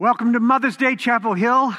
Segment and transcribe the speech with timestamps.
[0.00, 1.74] Welcome to Mother's Day, Chapel Hill.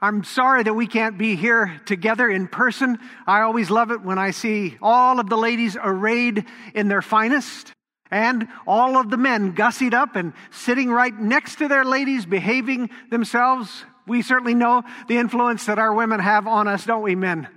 [0.00, 3.00] I'm sorry that we can't be here together in person.
[3.26, 7.72] I always love it when I see all of the ladies arrayed in their finest
[8.12, 12.90] and all of the men gussied up and sitting right next to their ladies, behaving
[13.10, 13.84] themselves.
[14.06, 17.48] We certainly know the influence that our women have on us, don't we, men?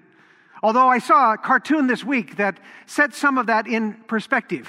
[0.63, 4.67] Although I saw a cartoon this week that set some of that in perspective.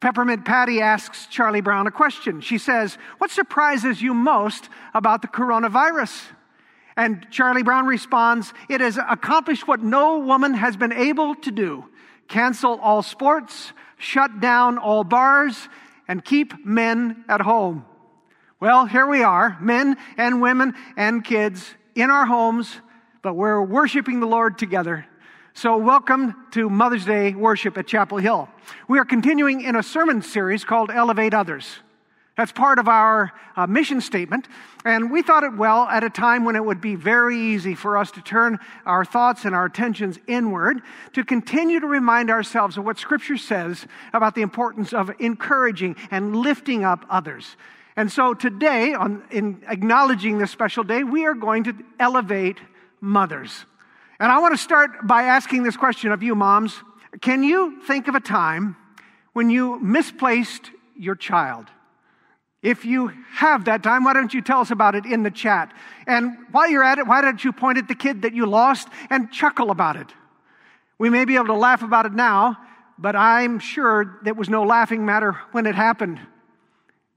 [0.00, 2.40] Peppermint Patty asks Charlie Brown a question.
[2.40, 6.22] She says, What surprises you most about the coronavirus?
[6.96, 11.84] And Charlie Brown responds, It has accomplished what no woman has been able to do
[12.28, 15.68] cancel all sports, shut down all bars,
[16.06, 17.84] and keep men at home.
[18.60, 22.70] Well, here we are, men and women and kids in our homes,
[23.22, 25.06] but we're worshiping the Lord together.
[25.60, 28.48] So, welcome to Mother's Day worship at Chapel Hill.
[28.86, 31.80] We are continuing in a sermon series called Elevate Others.
[32.36, 34.46] That's part of our uh, mission statement.
[34.84, 37.98] And we thought it well at a time when it would be very easy for
[37.98, 40.80] us to turn our thoughts and our attentions inward
[41.14, 46.36] to continue to remind ourselves of what Scripture says about the importance of encouraging and
[46.36, 47.56] lifting up others.
[47.96, 52.60] And so today, on, in acknowledging this special day, we are going to elevate
[53.00, 53.64] mothers.
[54.20, 56.74] And I want to start by asking this question of you, moms.
[57.20, 58.76] Can you think of a time
[59.32, 61.66] when you misplaced your child?
[62.60, 65.72] If you have that time, why don't you tell us about it in the chat?
[66.08, 68.88] And while you're at it, why don't you point at the kid that you lost
[69.08, 70.08] and chuckle about it?
[70.98, 72.56] We may be able to laugh about it now,
[72.98, 76.18] but I'm sure there was no laughing matter when it happened.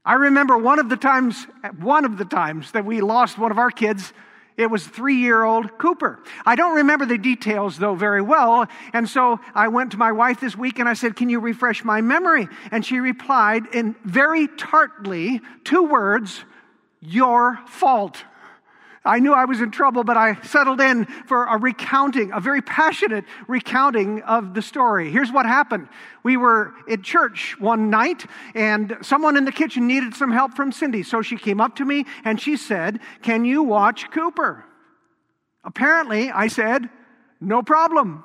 [0.04, 1.48] I remember one of the times,
[1.80, 4.12] one of the times that we lost one of our kids
[4.56, 6.22] it was three year old Cooper.
[6.44, 8.66] I don't remember the details though very well.
[8.92, 11.84] And so I went to my wife this week and I said, Can you refresh
[11.84, 12.48] my memory?
[12.70, 16.44] And she replied in very tartly two words,
[17.00, 18.24] Your fault.
[19.04, 22.62] I knew I was in trouble, but I settled in for a recounting, a very
[22.62, 25.10] passionate recounting of the story.
[25.10, 25.88] Here's what happened.
[26.22, 30.70] We were at church one night, and someone in the kitchen needed some help from
[30.70, 31.02] Cindy.
[31.02, 34.64] So she came up to me and she said, Can you watch Cooper?
[35.64, 36.88] Apparently, I said,
[37.40, 38.22] No problem.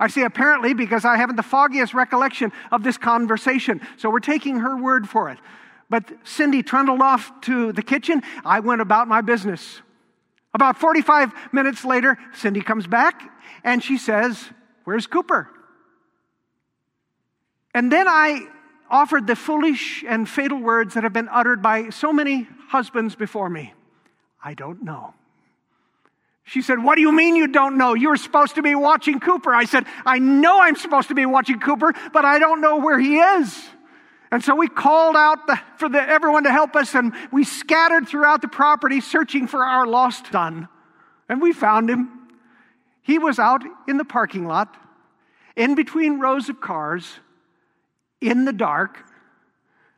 [0.00, 3.80] I say apparently because I haven't the foggiest recollection of this conversation.
[3.98, 5.38] So we're taking her word for it.
[5.90, 8.22] But Cindy trundled off to the kitchen.
[8.44, 9.82] I went about my business.
[10.54, 13.20] About 45 minutes later, Cindy comes back
[13.64, 14.50] and she says,
[14.84, 15.50] Where's Cooper?
[17.74, 18.46] And then I
[18.88, 23.50] offered the foolish and fatal words that have been uttered by so many husbands before
[23.50, 23.74] me
[24.46, 25.14] I don't know.
[26.44, 27.94] She said, What do you mean you don't know?
[27.94, 29.54] You were supposed to be watching Cooper.
[29.54, 32.98] I said, I know I'm supposed to be watching Cooper, but I don't know where
[32.98, 33.70] he is.
[34.34, 38.08] And so we called out the, for the, everyone to help us, and we scattered
[38.08, 40.66] throughout the property searching for our lost son.
[41.28, 42.10] And we found him.
[43.00, 44.76] He was out in the parking lot,
[45.54, 47.06] in between rows of cars,
[48.20, 48.98] in the dark.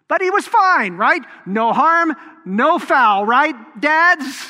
[0.07, 1.23] But he was fine, right?
[1.47, 2.15] No harm,
[2.45, 4.49] no foul, right, dads?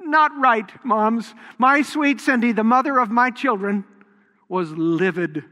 [0.00, 1.34] Not right, moms.
[1.58, 3.84] My sweet Cindy, the mother of my children,
[4.48, 5.44] was livid.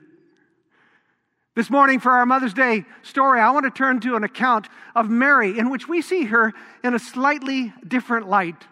[1.57, 5.09] This morning, for our Mother's Day story, I want to turn to an account of
[5.09, 6.53] Mary in which we see her
[6.85, 8.67] in a slightly different light.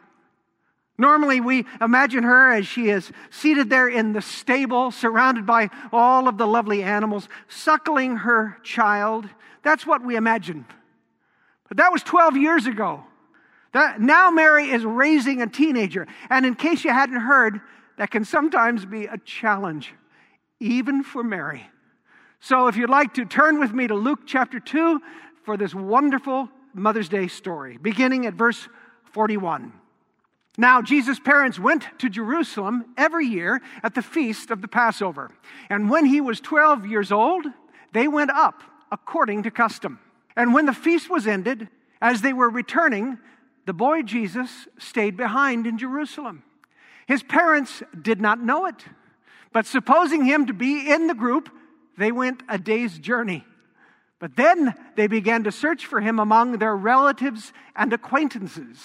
[0.99, 6.29] Normally, we imagine her as she is seated there in the stable, surrounded by all
[6.29, 9.31] of the lovely animals, suckling her child.
[9.63, 10.67] That's what we imagine.
[11.69, 13.03] But that was 12 years ago.
[13.73, 16.07] That, now, Mary is raising a teenager.
[16.29, 17.63] And in case you hadn't heard,
[17.97, 19.95] that can sometimes be a challenge,
[20.61, 21.71] even for Mary.
[22.45, 25.01] So, if you'd like to turn with me to Luke chapter 2
[25.45, 28.69] for this wonderful Mother's Day story, beginning at verse
[29.15, 29.73] 41.
[30.59, 35.31] Now, Jesus' parents went to Jerusalem every year at the feast of the Passover.
[35.71, 37.47] And when he was 12 years old,
[37.95, 38.63] they went up
[38.93, 39.99] according to custom.
[40.37, 41.71] And when the feast was ended,
[42.03, 43.17] as they were returning,
[43.65, 46.43] the boy Jesus stayed behind in Jerusalem.
[47.07, 48.85] His parents did not know it,
[49.55, 51.49] but supposing him to be in the group,
[51.97, 53.45] they went a day's journey.
[54.19, 58.79] But then they began to search for him among their relatives and acquaintances.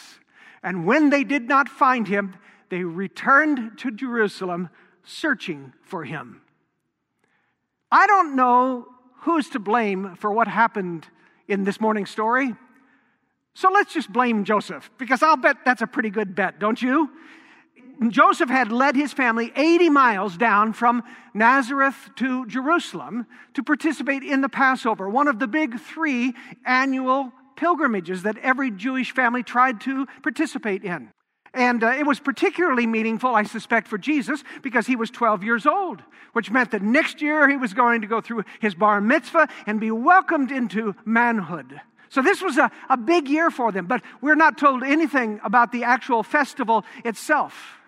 [0.61, 2.35] And when they did not find him,
[2.69, 4.69] they returned to Jerusalem
[5.03, 6.41] searching for him.
[7.91, 8.87] I don't know
[9.21, 11.07] who's to blame for what happened
[11.47, 12.53] in this morning's story.
[13.53, 17.09] So let's just blame Joseph, because I'll bet that's a pretty good bet, don't you?
[18.07, 21.03] Joseph had led his family 80 miles down from
[21.33, 23.25] Nazareth to Jerusalem
[23.55, 26.33] to participate in the Passover, one of the big three
[26.65, 31.11] annual pilgrimages that every Jewish family tried to participate in.
[31.53, 35.65] And uh, it was particularly meaningful, I suspect, for Jesus because he was 12 years
[35.65, 36.01] old,
[36.33, 39.79] which meant that next year he was going to go through his bar mitzvah and
[39.79, 41.81] be welcomed into manhood.
[42.09, 45.71] So this was a, a big year for them, but we're not told anything about
[45.71, 47.78] the actual festival itself.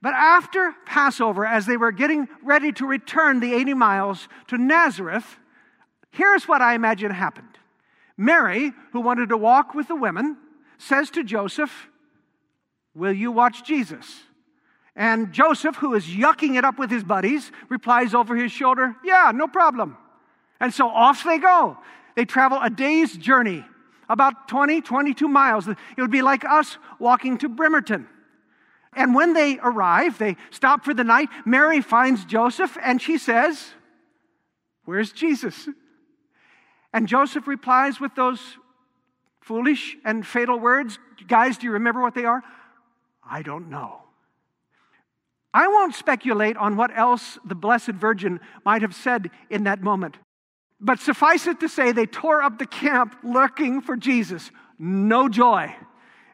[0.00, 5.38] But after Passover, as they were getting ready to return the 80 miles to Nazareth,
[6.10, 7.58] here's what I imagine happened.
[8.16, 10.36] Mary, who wanted to walk with the women,
[10.78, 11.88] says to Joseph,
[12.94, 14.22] Will you watch Jesus?
[14.96, 19.30] And Joseph, who is yucking it up with his buddies, replies over his shoulder, Yeah,
[19.34, 19.96] no problem.
[20.60, 21.78] And so off they go.
[22.16, 23.64] They travel a day's journey,
[24.08, 25.68] about 20, 22 miles.
[25.68, 28.08] It would be like us walking to Bremerton.
[28.98, 31.28] And when they arrive, they stop for the night.
[31.46, 33.72] Mary finds Joseph and she says,
[34.84, 35.68] Where's Jesus?
[36.92, 38.40] And Joseph replies with those
[39.40, 40.98] foolish and fatal words.
[41.28, 42.42] Guys, do you remember what they are?
[43.28, 44.02] I don't know.
[45.54, 50.16] I won't speculate on what else the Blessed Virgin might have said in that moment.
[50.80, 54.50] But suffice it to say, they tore up the camp looking for Jesus.
[54.78, 55.74] No joy.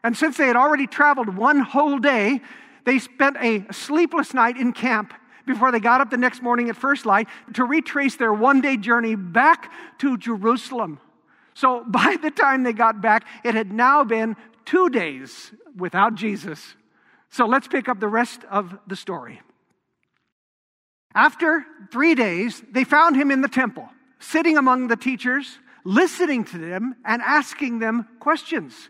[0.05, 2.39] And since they had already traveled one whole day,
[2.83, 5.15] they spent a sleepless night in camp
[5.47, 8.77] before they got up the next morning at first light to retrace their one day
[8.77, 10.99] journey back to Jerusalem.
[11.55, 16.75] So by the time they got back, it had now been two days without Jesus.
[17.31, 19.41] So let's pick up the rest of the story.
[21.15, 26.59] After three days, they found him in the temple sitting among the teachers, listening to
[26.59, 28.89] them, and asking them questions.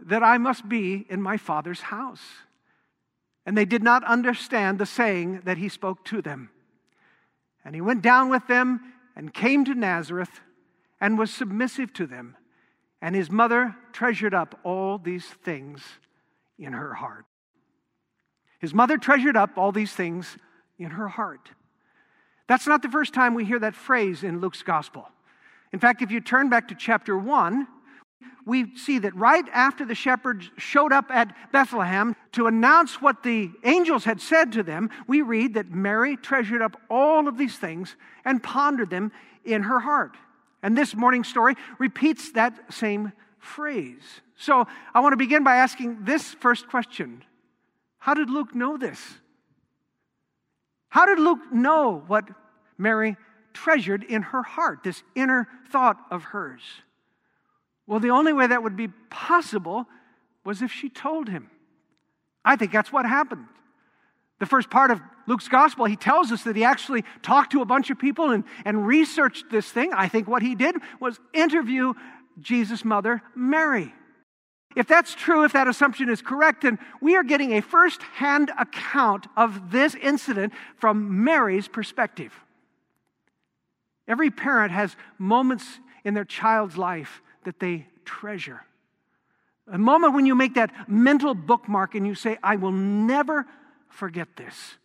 [0.00, 2.22] that I must be in my Father's house?
[3.46, 6.50] And they did not understand the saying that he spoke to them.
[7.64, 8.80] And he went down with them
[9.16, 10.40] and came to Nazareth
[11.00, 12.36] and was submissive to them.
[13.00, 15.82] And his mother treasured up all these things
[16.58, 17.24] in her heart.
[18.58, 20.36] His mother treasured up all these things
[20.78, 21.50] in her heart.
[22.48, 25.08] That's not the first time we hear that phrase in Luke's gospel.
[25.72, 27.66] In fact, if you turn back to chapter 1,
[28.48, 33.50] we see that right after the shepherds showed up at Bethlehem to announce what the
[33.62, 37.94] angels had said to them, we read that Mary treasured up all of these things
[38.24, 39.12] and pondered them
[39.44, 40.16] in her heart.
[40.62, 44.02] And this morning story repeats that same phrase.
[44.36, 47.22] So I want to begin by asking this first question
[47.98, 49.00] How did Luke know this?
[50.88, 52.24] How did Luke know what
[52.78, 53.16] Mary
[53.52, 56.62] treasured in her heart, this inner thought of hers.
[57.88, 59.86] Well, the only way that would be possible
[60.44, 61.50] was if she told him.
[62.44, 63.46] I think that's what happened.
[64.40, 67.64] The first part of Luke's gospel, he tells us that he actually talked to a
[67.64, 69.92] bunch of people and, and researched this thing.
[69.94, 71.94] I think what he did was interview
[72.38, 73.92] Jesus' mother, Mary.
[74.76, 78.52] If that's true, if that assumption is correct, then we are getting a first hand
[78.58, 82.34] account of this incident from Mary's perspective.
[84.06, 85.64] Every parent has moments
[86.04, 88.60] in their child's life that they treasure.
[89.72, 93.46] A moment when you make that mental bookmark and you say, I will never
[93.88, 94.76] forget this.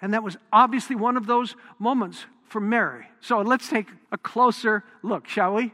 [0.00, 3.06] And that was obviously one of those moments for Mary.
[3.18, 5.72] So let's take a closer look, shall we?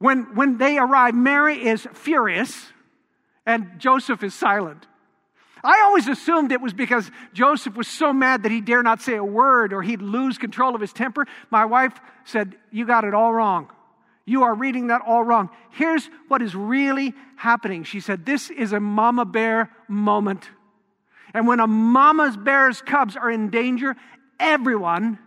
[0.00, 2.66] When, when they arrive, Mary is furious
[3.46, 4.86] and Joseph is silent.
[5.64, 9.14] I always assumed it was because Joseph was so mad that he dare not say
[9.14, 11.26] a word or he'd lose control of his temper.
[11.50, 13.70] My wife said, You got it all wrong.
[14.28, 15.48] You are reading that all wrong.
[15.70, 17.84] Here's what is really happening.
[17.84, 20.50] She said, This is a mama bear moment.
[21.32, 23.96] And when a mama bear's cubs are in danger,
[24.38, 25.18] everyone,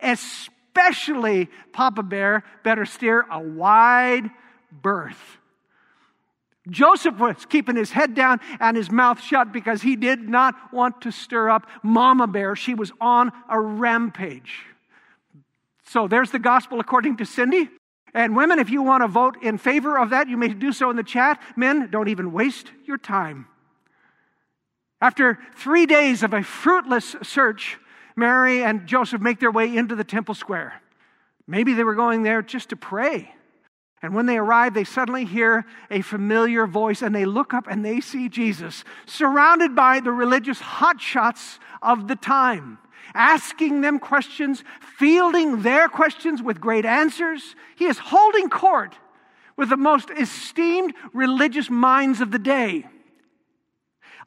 [0.00, 4.30] especially Papa Bear, better steer a wide
[4.70, 5.38] berth.
[6.68, 11.00] Joseph was keeping his head down and his mouth shut because he did not want
[11.02, 12.54] to stir up Mama Bear.
[12.56, 14.66] She was on a rampage.
[15.84, 17.70] So there's the gospel according to Cindy.
[18.12, 20.90] And women, if you want to vote in favor of that, you may do so
[20.90, 21.40] in the chat.
[21.56, 23.46] Men, don't even waste your time.
[25.00, 27.78] After three days of a fruitless search,
[28.16, 30.82] Mary and Joseph make their way into the temple square.
[31.46, 33.32] Maybe they were going there just to pray.
[34.02, 37.84] And when they arrive, they suddenly hear a familiar voice and they look up and
[37.84, 42.78] they see Jesus surrounded by the religious hotshots of the time,
[43.14, 44.62] asking them questions,
[44.98, 47.54] fielding their questions with great answers.
[47.76, 48.94] He is holding court
[49.56, 52.86] with the most esteemed religious minds of the day.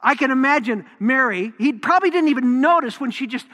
[0.00, 3.46] I can imagine Mary, he probably didn't even notice when she just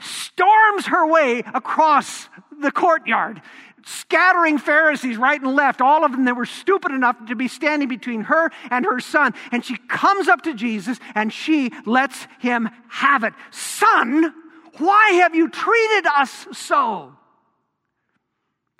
[0.00, 2.28] storms her way across
[2.60, 3.42] the courtyard,
[3.84, 7.88] scattering Pharisees right and left, all of them that were stupid enough to be standing
[7.88, 9.34] between her and her son.
[9.52, 13.34] And she comes up to Jesus and she lets him have it.
[13.50, 14.32] Son,
[14.78, 17.14] why have you treated us so?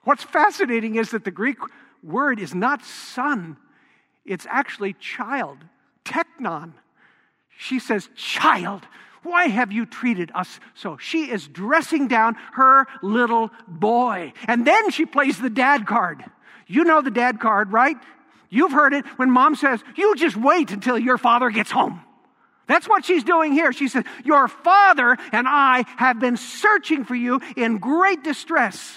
[0.05, 1.59] What's fascinating is that the Greek
[2.03, 3.57] word is not son,
[4.25, 5.59] it's actually child,
[6.05, 6.73] teknon.
[7.59, 8.87] She says, Child,
[9.23, 10.97] why have you treated us so?
[10.97, 14.33] She is dressing down her little boy.
[14.47, 16.25] And then she plays the dad card.
[16.67, 17.97] You know the dad card, right?
[18.49, 22.01] You've heard it when mom says, You just wait until your father gets home.
[22.69, 23.73] That's what she's doing here.
[23.73, 28.95] She says, Your father and I have been searching for you in great distress.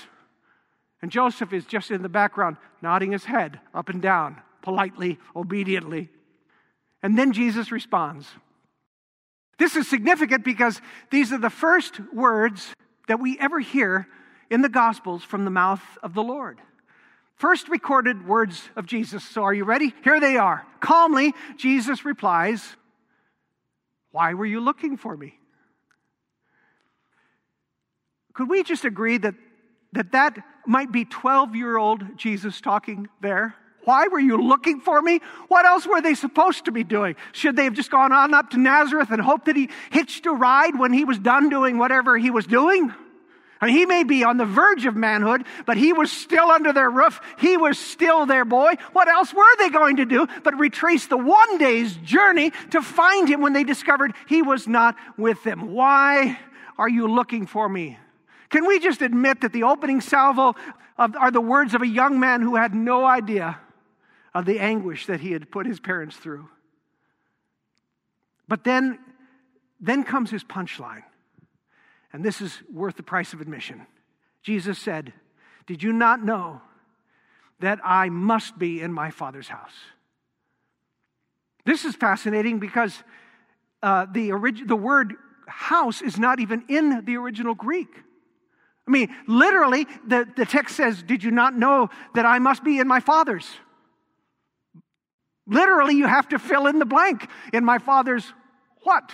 [1.01, 6.09] And Joseph is just in the background, nodding his head up and down, politely, obediently.
[7.01, 8.27] And then Jesus responds.
[9.57, 12.73] This is significant because these are the first words
[13.07, 14.07] that we ever hear
[14.49, 16.59] in the Gospels from the mouth of the Lord.
[17.35, 19.23] First recorded words of Jesus.
[19.23, 19.93] So are you ready?
[20.03, 20.65] Here they are.
[20.79, 22.75] Calmly, Jesus replies,
[24.11, 25.39] Why were you looking for me?
[28.33, 29.35] Could we just agree that
[29.93, 33.55] that, that might be 12 year old Jesus talking there?
[33.83, 35.21] Why were you looking for me?
[35.47, 37.15] What else were they supposed to be doing?
[37.31, 40.31] Should they have just gone on up to Nazareth and hoped that he hitched a
[40.31, 42.93] ride when he was done doing whatever he was doing?
[43.61, 46.73] I mean, he may be on the verge of manhood, but he was still under
[46.73, 47.21] their roof.
[47.37, 48.73] He was still their boy.
[48.91, 53.29] What else were they going to do but retrace the one day's journey to find
[53.29, 55.73] him when they discovered he was not with them?
[55.73, 56.39] Why
[56.77, 57.99] are you looking for me?
[58.49, 60.55] Can we just admit that the opening salvo
[60.97, 63.59] of, are the words of a young man who had no idea
[64.33, 66.47] of the anguish that he had put his parents through.
[68.47, 68.99] But then,
[69.79, 71.03] then comes his punchline.
[72.13, 73.85] And this is worth the price of admission.
[74.43, 75.13] Jesus said,
[75.67, 76.61] Did you not know
[77.59, 79.73] that I must be in my Father's house?
[81.65, 83.03] This is fascinating because
[83.83, 85.13] uh, the, orig- the word
[85.47, 87.89] house is not even in the original Greek.
[88.87, 92.79] I mean, literally, the, the text says, Did you not know that I must be
[92.79, 93.47] in my Father's?
[95.47, 97.27] Literally, you have to fill in the blank.
[97.51, 98.25] In my father's
[98.83, 99.11] what?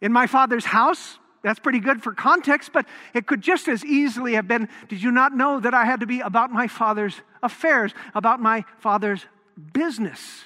[0.00, 1.18] In my father's house?
[1.42, 5.10] That's pretty good for context, but it could just as easily have been Did you
[5.10, 9.26] not know that I had to be about my father's affairs, about my father's
[9.72, 10.44] business?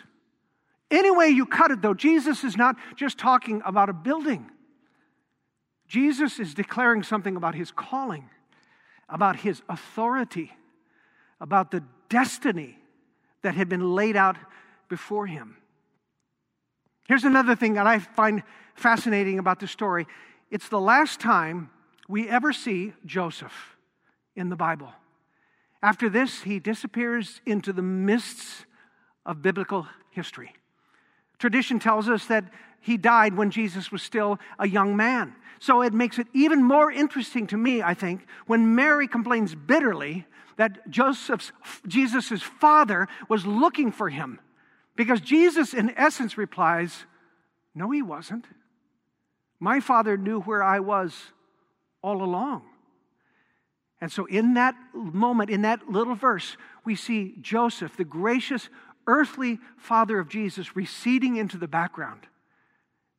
[0.91, 4.51] Any way you cut it, though, Jesus is not just talking about a building.
[5.89, 8.31] Jesus is declaring something about his calling,
[9.09, 10.53] about his authority,
[11.41, 12.79] about the destiny
[13.43, 14.37] that had been laid out
[14.89, 15.57] before him.
[17.07, 18.43] Here's another thing that I find
[18.75, 20.07] fascinating about the story
[20.51, 21.71] it's the last time
[22.09, 23.77] we ever see Joseph
[24.35, 24.93] in the Bible.
[25.83, 28.65] After this, he disappears into the mists
[29.25, 30.53] of biblical history.
[31.39, 32.45] Tradition tells us that
[32.81, 35.35] he died when Jesus was still a young man.
[35.59, 40.27] So it makes it even more interesting to me, I think, when Mary complains bitterly
[40.57, 41.53] that Joseph's
[41.87, 44.41] Jesus' father was looking for him.
[44.95, 47.05] Because Jesus, in essence, replies,
[47.75, 48.47] No, he wasn't.
[49.59, 51.33] My father knew where I was
[52.03, 52.63] all along.
[54.01, 58.69] And so, in that moment, in that little verse, we see Joseph, the gracious
[59.07, 62.27] earthly father of Jesus, receding into the background.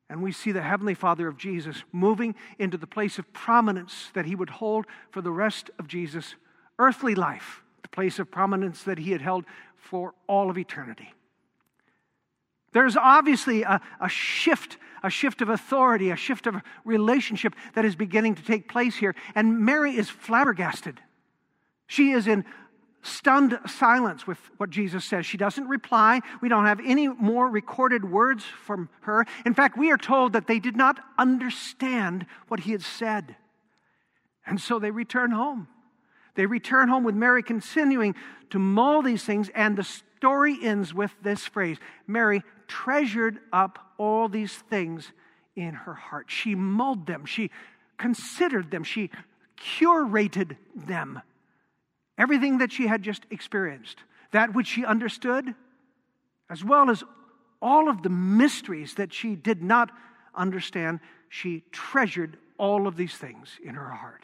[0.09, 4.25] And we see the heavenly father of Jesus moving into the place of prominence that
[4.25, 6.35] he would hold for the rest of Jesus'
[6.79, 11.13] earthly life, the place of prominence that he had held for all of eternity.
[12.73, 16.55] There's obviously a, a shift, a shift of authority, a shift of
[16.85, 19.15] relationship that is beginning to take place here.
[19.35, 20.99] And Mary is flabbergasted.
[21.87, 22.45] She is in
[23.01, 25.25] stunned silence with what Jesus says.
[25.25, 26.21] She doesn't reply.
[26.41, 29.25] We don't have any more recorded words from her.
[29.45, 33.35] In fact, we are told that they did not understand what he had said.
[34.45, 35.67] And so they return home.
[36.35, 38.15] They return home with Mary continuing
[38.51, 44.27] to mull these things, and the story ends with this phrase Mary treasured up all
[44.27, 45.11] these things
[45.55, 46.25] in her heart.
[46.29, 47.49] She mulled them, she
[47.97, 49.09] considered them, she
[49.57, 51.21] curated them.
[52.17, 53.99] Everything that she had just experienced
[54.31, 55.55] that which she understood,
[56.49, 57.03] as well as
[57.61, 59.91] all of the mysteries that she did not
[60.35, 60.99] understand.
[61.29, 64.23] She treasured all of these things in her heart.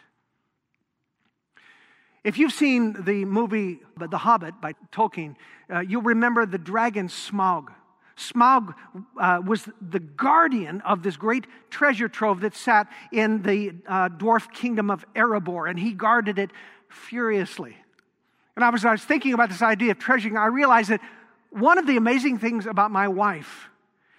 [2.24, 5.36] If you've seen the movie The Hobbit by Tolkien,
[5.70, 7.68] uh, you'll remember the dragon Smaug.
[8.16, 8.74] Smaug
[9.20, 14.52] uh, was the guardian of this great treasure trove that sat in the uh, dwarf
[14.54, 16.52] kingdom of Erebor, and he guarded it
[16.88, 17.76] furiously.
[18.56, 21.02] And I was, I was thinking about this idea of treasuring, I realized that
[21.50, 23.70] one of the amazing things about my wife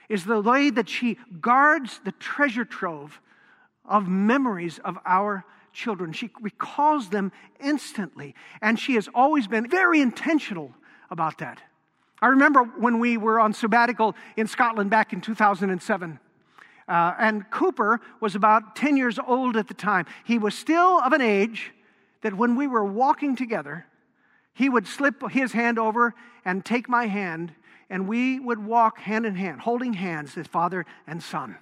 [0.08, 3.20] is the way that she guards the treasure trove
[3.86, 6.12] of memories of our children.
[6.12, 10.72] She recalls them instantly, and she has always been very intentional
[11.10, 11.60] about that.
[12.22, 16.18] I remember when we were on sabbatical in Scotland back in 2007.
[16.86, 20.06] Uh, and Cooper was about 10 years old at the time.
[20.24, 21.72] He was still of an age
[22.22, 23.86] that when we were walking together,
[24.54, 26.14] he would slip his hand over
[26.44, 27.52] and take my hand,
[27.90, 31.56] and we would walk hand in hand, holding hands as father and son.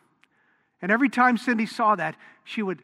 [0.80, 2.82] And every time Cindy saw that, she would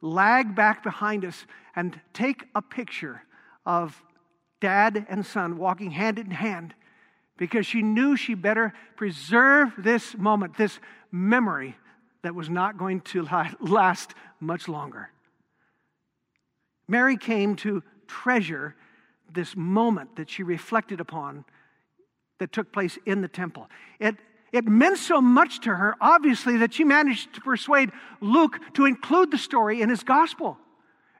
[0.00, 3.22] lag back behind us and take a picture
[3.66, 4.02] of
[4.60, 6.74] dad and son walking hand in hand
[7.36, 10.78] because she knew she better preserve this moment, this
[11.10, 11.76] memory
[12.22, 13.26] that was not going to
[13.60, 15.10] last much longer.
[16.86, 18.74] Mary came to treasure
[19.32, 21.44] this moment that she reflected upon
[22.38, 23.68] that took place in the temple.
[23.98, 24.16] It,
[24.52, 27.90] it meant so much to her, obviously, that she managed to persuade
[28.20, 30.58] Luke to include the story in his gospel.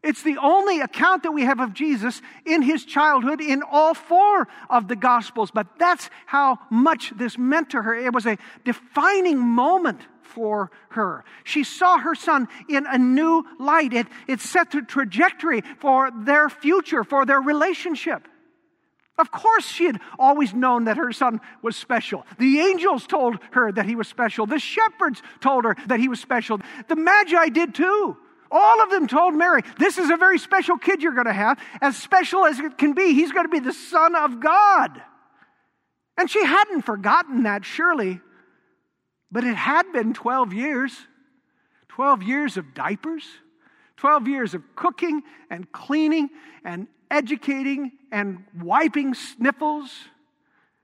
[0.03, 4.49] It's the only account that we have of Jesus in his childhood in all four
[4.71, 7.95] of the Gospels, but that's how much this meant to her.
[7.95, 11.25] It was a defining moment for her.
[11.45, 13.93] She saw her son in a new light.
[13.93, 18.27] It, it set the trajectory for their future, for their relationship.
[19.21, 22.27] Of course, she had always known that her son was special.
[22.39, 24.47] The angels told her that he was special.
[24.47, 26.61] The shepherds told her that he was special.
[26.89, 28.17] The Magi did too.
[28.51, 31.61] All of them told Mary, This is a very special kid you're going to have.
[31.83, 35.03] As special as it can be, he's going to be the Son of God.
[36.17, 38.21] And she hadn't forgotten that, surely.
[39.31, 40.93] But it had been 12 years
[41.91, 43.25] 12 years of diapers,
[43.99, 46.31] 12 years of cooking and cleaning
[46.65, 49.91] and educating and wiping sniffles.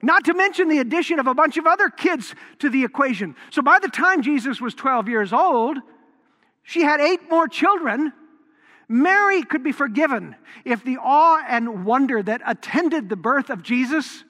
[0.02, 3.34] Not to mention the addition of a bunch of other kids to the equation.
[3.50, 5.78] So by the time Jesus was 12 years old,
[6.62, 8.12] she had eight more children.
[8.88, 14.24] Mary could be forgiven if the awe and wonder that attended the birth of Jesus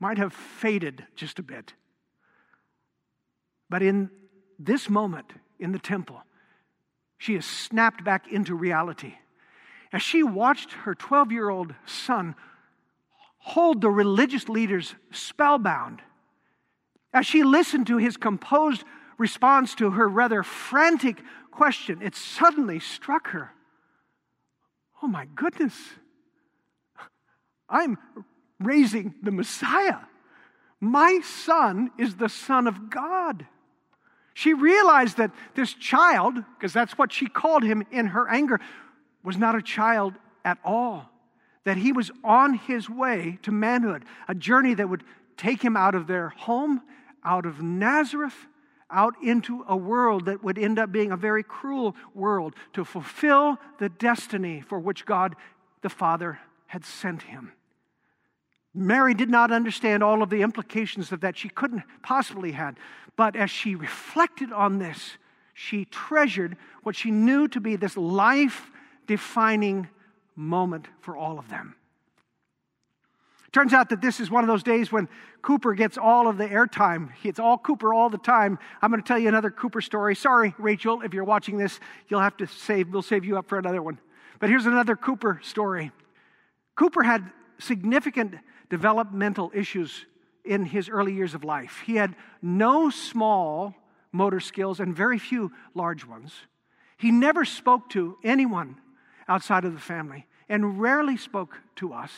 [0.00, 1.74] might have faded just a bit.
[3.68, 4.10] But in
[4.58, 6.22] this moment in the temple,
[7.18, 9.14] she is snapped back into reality.
[9.92, 12.34] As she watched her 12 year old son
[13.38, 16.02] hold the religious leaders spellbound,
[17.12, 18.84] as she listened to his composed
[19.18, 23.52] response to her rather frantic question, it suddenly struck her
[25.02, 25.74] oh my goodness,
[27.68, 27.98] I'm
[28.58, 29.98] raising the Messiah.
[30.80, 33.46] My son is the Son of God.
[34.34, 38.60] She realized that this child, because that's what she called him in her anger,
[39.22, 41.10] was not a child at all.
[41.64, 45.04] That he was on his way to manhood, a journey that would
[45.36, 46.80] take him out of their home,
[47.24, 48.46] out of Nazareth,
[48.90, 53.58] out into a world that would end up being a very cruel world to fulfill
[53.78, 55.36] the destiny for which God
[55.82, 57.52] the Father had sent him.
[58.74, 61.36] Mary did not understand all of the implications of that.
[61.36, 62.76] She couldn't possibly had.
[63.16, 65.18] But as she reflected on this,
[65.54, 68.70] she treasured what she knew to be this life
[69.10, 69.88] defining
[70.36, 71.74] moment for all of them.
[73.50, 75.08] Turns out that this is one of those days when
[75.42, 77.08] Cooper gets all of the airtime.
[77.24, 78.60] It's all Cooper all the time.
[78.80, 80.14] I'm going to tell you another Cooper story.
[80.14, 83.58] Sorry, Rachel, if you're watching this, you'll have to save, we'll save you up for
[83.58, 83.98] another one.
[84.38, 85.90] But here's another Cooper story.
[86.76, 88.36] Cooper had significant
[88.68, 90.06] developmental issues
[90.44, 91.82] in his early years of life.
[91.84, 93.74] He had no small
[94.12, 96.32] motor skills and very few large ones.
[96.96, 98.76] He never spoke to anyone
[99.30, 102.10] outside of the family and rarely spoke to us.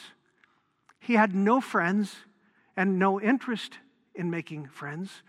[0.98, 2.16] He had no friends
[2.74, 3.78] and no interest
[4.14, 5.22] in making friends.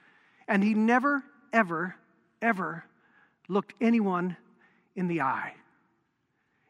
[0.47, 1.95] And he never, ever,
[2.41, 2.85] ever
[3.49, 4.37] looked anyone
[4.95, 5.55] in the eye.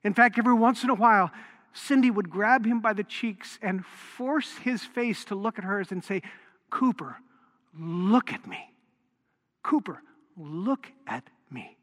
[0.03, 1.31] In fact, every once in a while,
[1.73, 5.91] Cindy would grab him by the cheeks and force his face to look at hers
[5.91, 6.23] and say,
[6.71, 7.17] Cooper,
[7.77, 8.73] look at me.
[9.61, 10.01] Cooper,
[10.35, 11.77] look at me.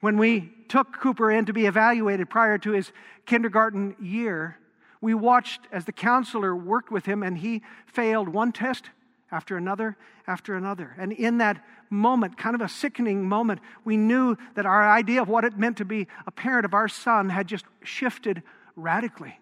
[0.00, 2.92] When we took Cooper in to be evaluated prior to his
[3.24, 4.58] kindergarten year,
[5.00, 8.90] We watched as the counselor worked with him, and he failed one test
[9.30, 10.94] after another after another.
[10.98, 15.28] And in that moment, kind of a sickening moment, we knew that our idea of
[15.28, 18.42] what it meant to be a parent of our son had just shifted
[18.74, 19.38] radically.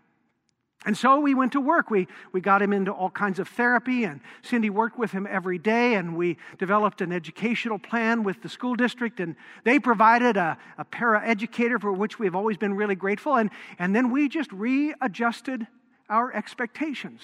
[0.87, 1.91] And so we went to work.
[1.91, 5.59] We, we got him into all kinds of therapy, and Cindy worked with him every
[5.59, 10.59] day, and we developed an educational plan with the school district, and they provided a,
[10.77, 13.37] a para educator for which we've always been really grateful.
[13.37, 15.67] And, and then we just readjusted
[16.11, 17.23] our expectations.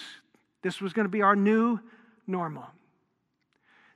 [0.62, 1.80] This was going to be our new
[2.26, 2.66] normal.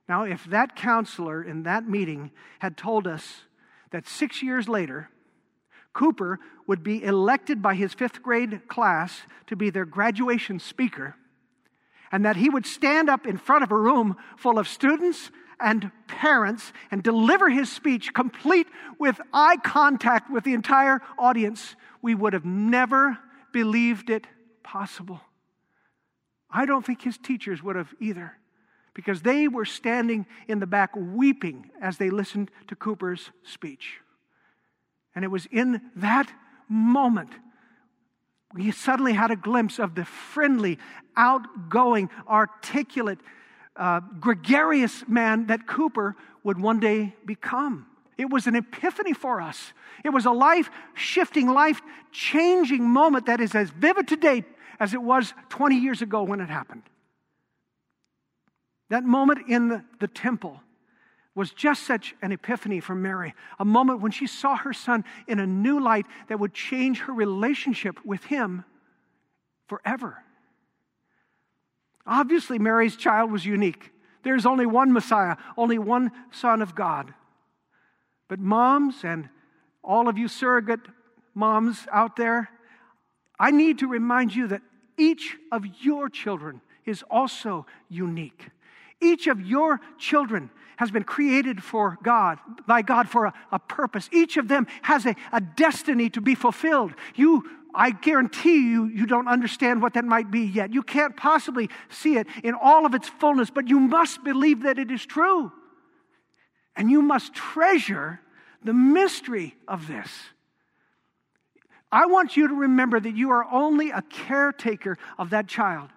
[0.08, 3.44] Now, if that counselor in that meeting had told us
[3.90, 5.08] that six years later,
[5.94, 11.14] Cooper would be elected by his fifth grade class to be their graduation speaker,
[12.12, 15.30] and that he would stand up in front of a room full of students
[15.60, 18.66] and parents and deliver his speech complete
[18.98, 23.18] with eye contact with the entire audience, we would have never
[23.52, 24.26] believed it
[24.62, 25.20] possible.
[26.50, 28.36] I don't think his teachers would have either,
[28.94, 34.00] because they were standing in the back weeping as they listened to Cooper's speech.
[35.14, 36.32] And it was in that
[36.68, 37.30] moment
[38.54, 40.78] we suddenly had a glimpse of the friendly,
[41.16, 43.18] outgoing, articulate,
[43.74, 47.86] uh, gregarious man that Cooper would one day become.
[48.16, 49.72] It was an epiphany for us.
[50.04, 54.44] It was a life shifting, life changing moment that is as vivid today
[54.78, 56.82] as it was 20 years ago when it happened.
[58.90, 60.60] That moment in the, the temple
[61.34, 65.40] was just such an epiphany for Mary, a moment when she saw her son in
[65.40, 68.64] a new light that would change her relationship with him
[69.66, 70.22] forever.
[72.06, 73.90] Obviously, Mary's child was unique.
[74.22, 77.12] There's only one Messiah, only one Son of God.
[78.28, 79.28] But moms and
[79.82, 80.80] all of you surrogate
[81.34, 82.48] moms out there,
[83.38, 84.62] I need to remind you that
[84.96, 88.48] each of your children is also unique.
[89.00, 94.08] Each of your children has been created for God, by God for a, a purpose.
[94.12, 96.92] Each of them has a, a destiny to be fulfilled.
[97.14, 100.72] You, I guarantee you, you don't understand what that might be yet.
[100.72, 104.78] You can't possibly see it in all of its fullness, but you must believe that
[104.78, 105.52] it is true.
[106.76, 108.20] And you must treasure
[108.64, 110.08] the mystery of this.
[111.92, 115.90] I want you to remember that you are only a caretaker of that child.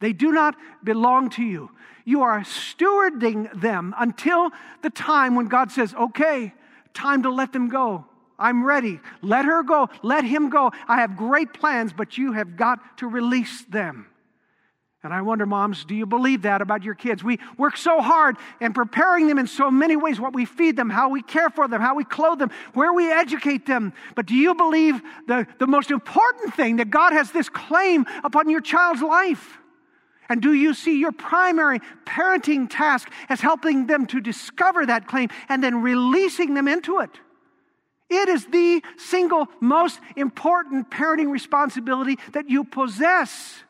[0.00, 1.70] They do not belong to you.
[2.04, 4.50] You are stewarding them until
[4.82, 6.52] the time when God says, okay,
[6.94, 8.06] time to let them go.
[8.38, 9.00] I'm ready.
[9.20, 9.90] Let her go.
[10.02, 10.72] Let him go.
[10.88, 14.06] I have great plans, but you have got to release them.
[15.02, 17.24] And I wonder, moms, do you believe that about your kids?
[17.24, 20.90] We work so hard in preparing them in so many ways what we feed them,
[20.90, 23.94] how we care for them, how we clothe them, where we educate them.
[24.14, 28.50] But do you believe the, the most important thing that God has this claim upon
[28.50, 29.58] your child's life?
[30.30, 35.28] And do you see your primary parenting task as helping them to discover that claim
[35.48, 37.10] and then releasing them into it?
[38.08, 43.64] It is the single most important parenting responsibility that you possess.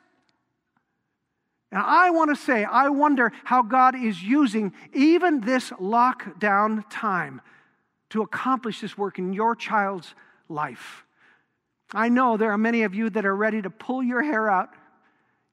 [1.72, 7.40] And I want to say, I wonder how God is using even this lockdown time
[8.10, 10.14] to accomplish this work in your child's
[10.50, 11.06] life.
[11.94, 14.74] I know there are many of you that are ready to pull your hair out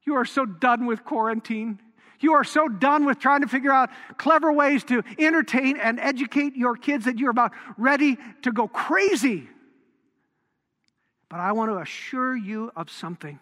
[0.08, 1.78] you are so done with quarantine.
[2.18, 6.56] You are so done with trying to figure out clever ways to entertain and educate
[6.56, 9.46] your kids that you're about ready to go crazy.
[11.28, 13.38] But I want to assure you of something.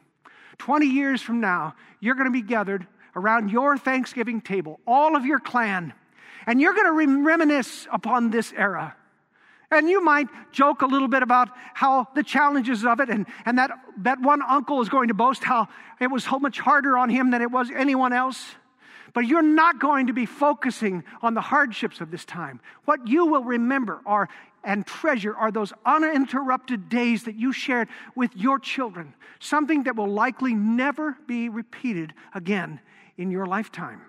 [0.59, 5.25] 20 years from now, you're going to be gathered around your Thanksgiving table, all of
[5.25, 5.95] your clan,
[6.47, 8.97] and you're going to reminisce upon this era.
[9.71, 13.59] And you might joke a little bit about how the challenges of it, and, and
[13.59, 15.69] that, that one uncle is going to boast how
[16.01, 18.55] it was so much harder on him than it was anyone else.
[19.13, 22.61] But you're not going to be focusing on the hardships of this time.
[22.85, 24.29] What you will remember are
[24.63, 30.09] and treasure are those uninterrupted days that you shared with your children, something that will
[30.09, 32.81] likely never be repeated again
[33.17, 34.03] in your lifetime.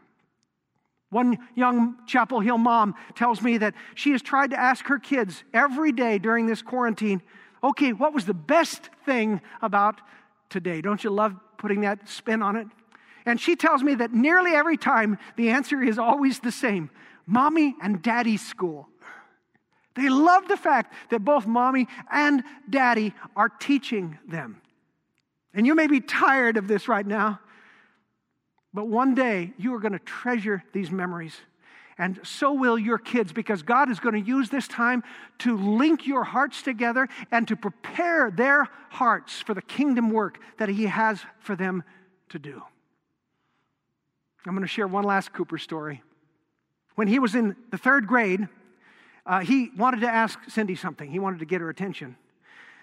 [1.09, 5.43] One young Chapel Hill mom tells me that she has tried to ask her kids
[5.53, 7.21] every day during this quarantine,
[7.63, 10.01] okay, what was the best thing about
[10.49, 10.81] today?
[10.81, 12.67] Don't you love putting that spin on it?
[13.25, 16.89] And she tells me that nearly every time the answer is always the same
[17.25, 18.87] mommy and daddy school.
[19.95, 24.61] They love the fact that both mommy and daddy are teaching them.
[25.53, 27.39] And you may be tired of this right now.
[28.73, 31.36] But one day, you are going to treasure these memories.
[31.97, 35.03] And so will your kids because God is going to use this time
[35.39, 40.69] to link your hearts together and to prepare their hearts for the kingdom work that
[40.69, 41.84] He has for them
[42.30, 42.62] to do.
[44.45, 46.03] I'm going to share one last Cooper story.
[46.95, 48.47] When he was in the third grade,
[49.25, 51.12] uh, he wanted to ask Cindy something.
[51.12, 52.15] He wanted to get her attention.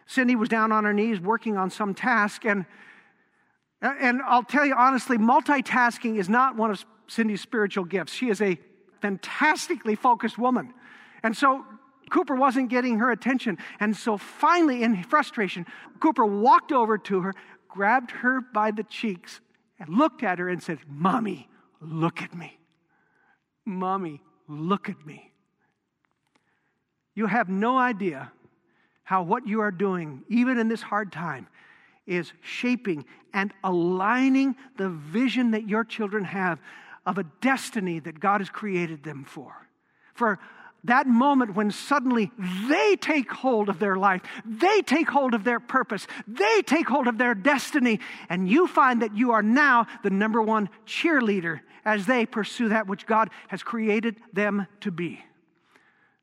[0.07, 2.67] Cindy was down on her knees working on some task, and,
[3.85, 8.13] and I'll tell you honestly, multitasking is not one of Cindy's spiritual gifts.
[8.13, 8.59] She is a
[9.03, 10.73] fantastically focused woman.
[11.23, 11.65] And so
[12.11, 13.59] Cooper wasn't getting her attention.
[13.81, 15.67] And so finally, in frustration,
[16.01, 17.35] Cooper walked over to her,
[17.69, 19.41] grabbed her by the cheeks,
[19.79, 21.49] and looked at her and said, Mommy,
[21.81, 22.59] look at me.
[23.65, 25.33] Mommy, look at me.
[27.15, 28.33] You have no idea
[29.03, 31.47] how what you are doing, even in this hard time,
[32.07, 36.59] is shaping and aligning the vision that your children have
[37.07, 39.69] of a destiny that God has created them for.
[40.15, 40.39] For
[40.85, 42.31] that moment when suddenly
[42.69, 47.09] they take hold of their life, they take hold of their purpose, they take hold
[47.09, 52.07] of their destiny, and you find that you are now the number one cheerleader as
[52.07, 55.23] they pursue that which God has created them to be.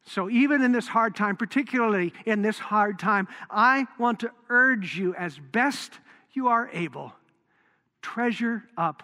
[0.03, 4.97] So, even in this hard time, particularly in this hard time, I want to urge
[4.97, 5.99] you as best
[6.33, 7.13] you are able
[8.01, 9.03] treasure up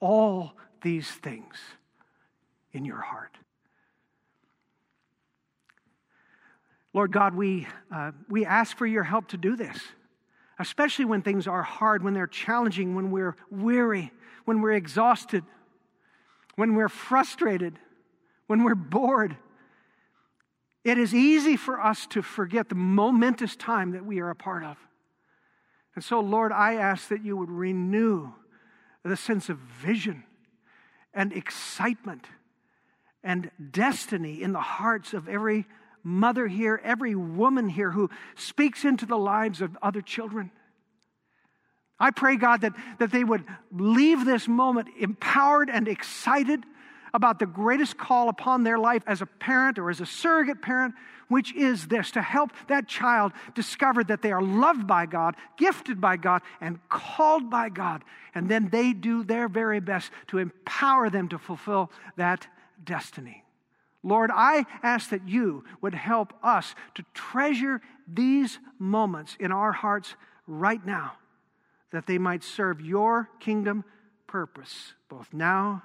[0.00, 0.52] all
[0.82, 1.56] these things
[2.72, 3.36] in your heart.
[6.92, 9.78] Lord God, we, uh, we ask for your help to do this,
[10.58, 14.12] especially when things are hard, when they're challenging, when we're weary,
[14.44, 15.42] when we're exhausted,
[16.54, 17.78] when we're frustrated,
[18.46, 19.36] when we're bored.
[20.84, 24.64] It is easy for us to forget the momentous time that we are a part
[24.64, 24.76] of.
[25.94, 28.32] And so, Lord, I ask that you would renew
[29.02, 30.24] the sense of vision
[31.14, 32.26] and excitement
[33.22, 35.66] and destiny in the hearts of every
[36.02, 40.50] mother here, every woman here who speaks into the lives of other children.
[41.98, 46.64] I pray, God, that, that they would leave this moment empowered and excited
[47.14, 50.94] about the greatest call upon their life as a parent or as a surrogate parent,
[51.28, 56.00] which is this to help that child discover that they are loved by God, gifted
[56.00, 58.02] by God, and called by God.
[58.34, 62.48] And then they do their very best to empower them to fulfill that
[62.82, 63.44] destiny.
[64.02, 67.80] Lord, I ask that you would help us to treasure
[68.12, 71.12] these moments in our hearts right now,
[71.92, 73.84] that they might serve your kingdom
[74.26, 75.84] purpose, both now